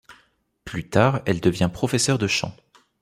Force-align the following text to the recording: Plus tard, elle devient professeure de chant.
Plus 0.65 0.89
tard, 0.89 1.21
elle 1.27 1.39
devient 1.41 1.69
professeure 1.71 2.17
de 2.17 2.25
chant. 2.25 2.55